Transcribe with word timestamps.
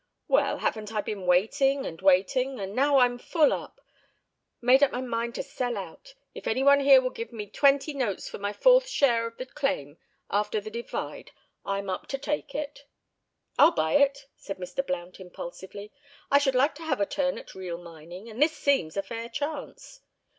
"Well, 0.27 0.57
haven't 0.57 0.91
I 0.91 1.01
been 1.01 1.27
waitin' 1.27 1.85
and 1.85 2.01
waitin', 2.01 2.59
and 2.59 2.73
now 2.73 2.97
I'm 2.97 3.19
full 3.19 3.53
up; 3.53 3.79
made 4.59 4.81
up 4.81 4.89
my 4.91 4.99
mind 4.99 5.35
to 5.35 5.43
sell 5.43 5.77
out. 5.77 6.15
If 6.33 6.47
any 6.47 6.63
one 6.63 6.79
here 6.79 6.99
will 6.99 7.11
give 7.11 7.31
me 7.31 7.45
twenty 7.47 7.93
notes 7.93 8.27
for 8.27 8.39
my 8.39 8.51
fourth 8.51 8.87
share 8.87 9.27
of 9.27 9.37
the 9.37 9.45
claim 9.45 9.99
after 10.31 10.59
this 10.59 10.73
divide, 10.73 11.29
I'm 11.63 11.87
up 11.87 12.07
to 12.07 12.17
take 12.17 12.55
it." 12.55 12.83
"I'll 13.59 13.73
buy 13.75 13.93
it," 13.93 14.25
said 14.35 14.57
Mr. 14.57 14.83
Blount 14.83 15.19
impulsively. 15.19 15.93
"I 16.31 16.39
should 16.39 16.55
like 16.55 16.73
to 16.81 16.83
have 16.83 16.99
a 16.99 17.05
turn 17.05 17.37
at 17.37 17.53
real 17.53 17.77
mining, 17.77 18.27
and 18.27 18.41
this 18.41 18.57
seems 18.57 18.97
a 18.97 19.03
fair 19.03 19.29
chance." 19.29 20.01